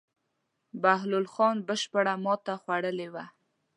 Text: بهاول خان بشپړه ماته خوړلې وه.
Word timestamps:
بهاول 0.81 1.25
خان 1.33 1.57
بشپړه 1.67 2.13
ماته 2.25 2.53
خوړلې 2.61 3.07
وه. 3.13 3.25